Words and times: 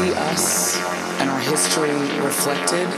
see 0.00 0.14
us 0.14 0.78
and 1.20 1.28
our 1.28 1.38
history 1.38 1.92
reflected, 2.24 2.88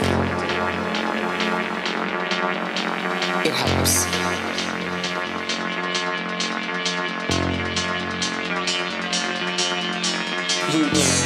it 3.45 3.53
helps. 3.53 4.05
Roots. 10.73 11.23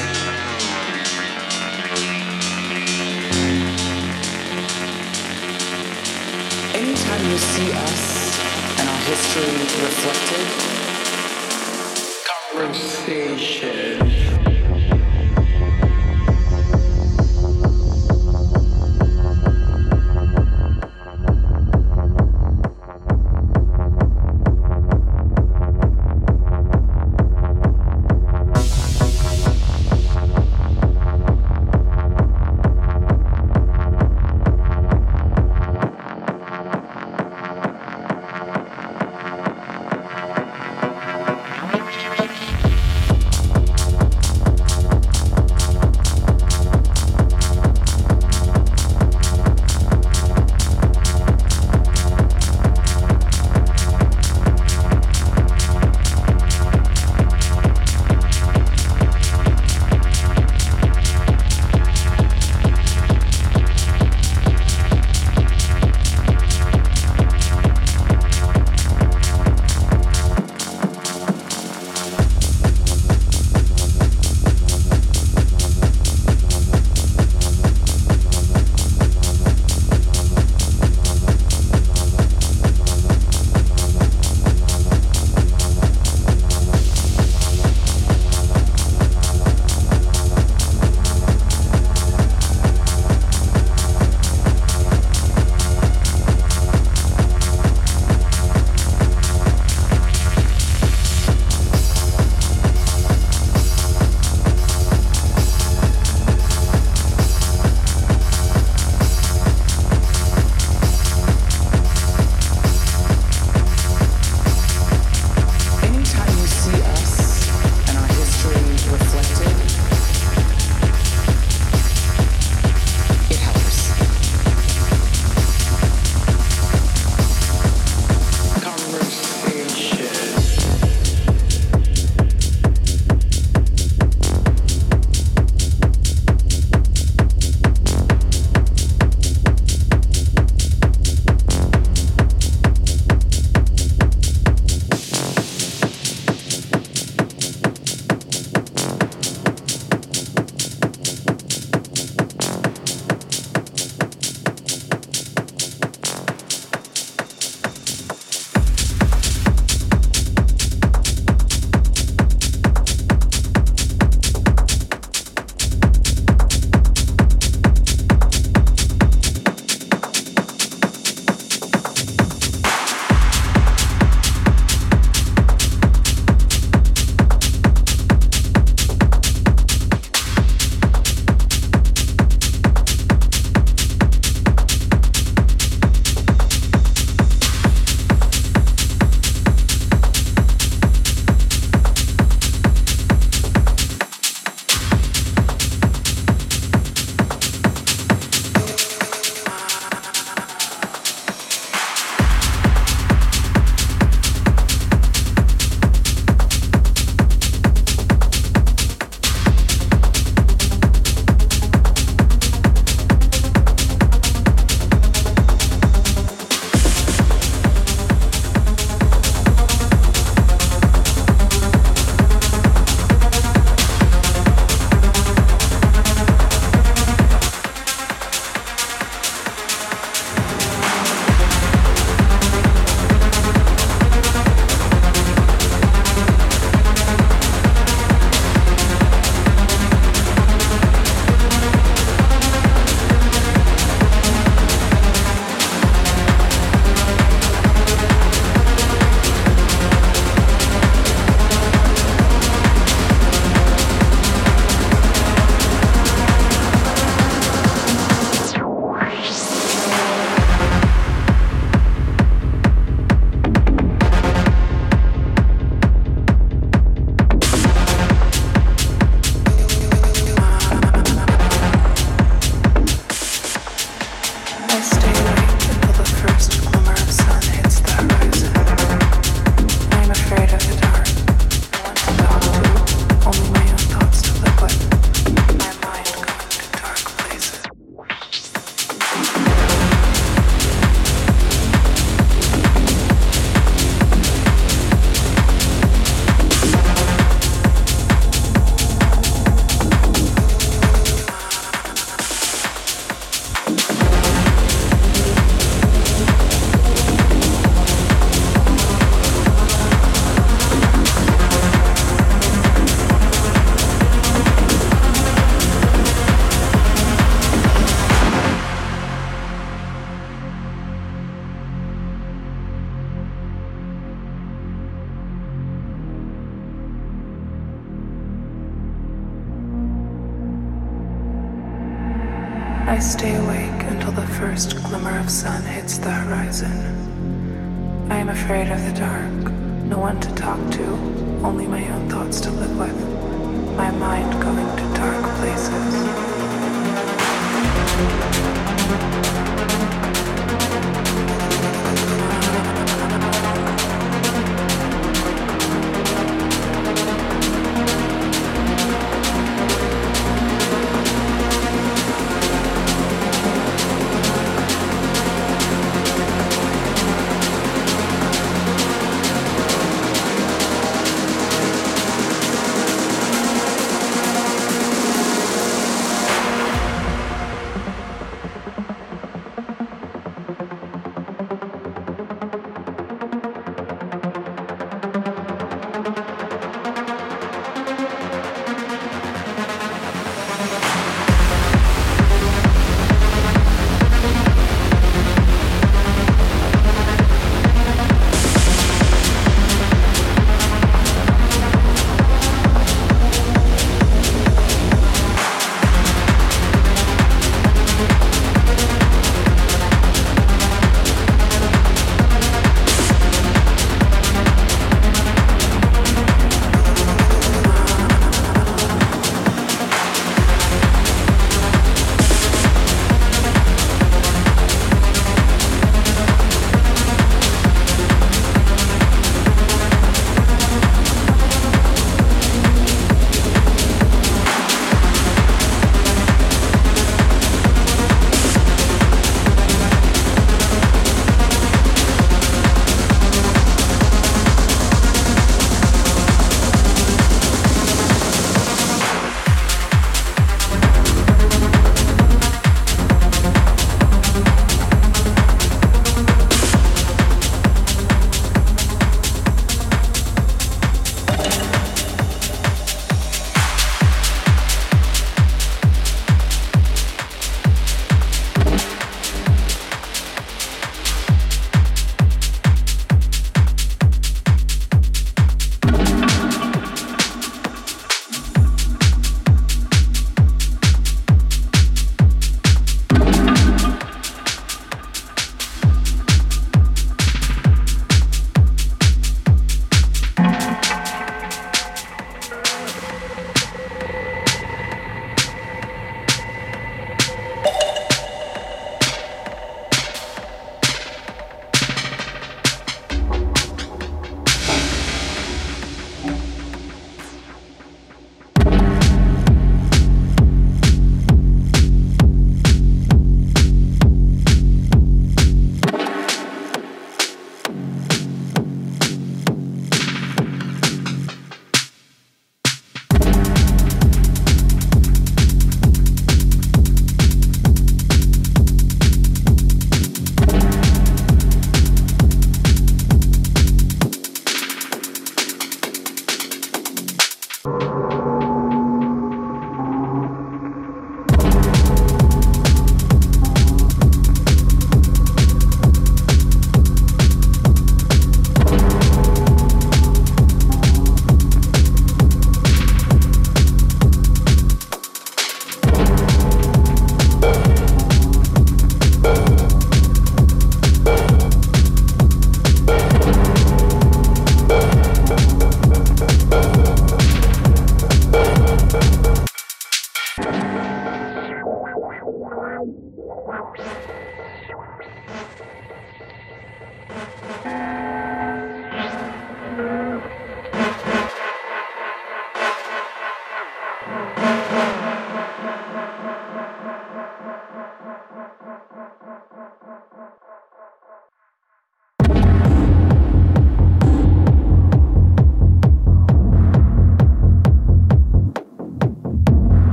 Anytime 6.74 7.30
you 7.30 7.38
see 7.38 7.72
us 7.72 8.80
and 8.80 8.90
our 8.90 9.02
history 9.06 9.52
reflected, 9.86 10.87